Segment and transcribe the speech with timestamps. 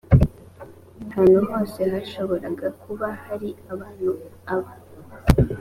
[1.15, 2.47] hantu hose hashobora
[2.81, 4.09] kuba hari abantu
[4.53, 4.71] aba